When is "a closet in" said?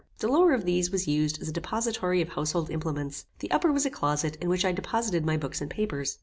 3.85-4.49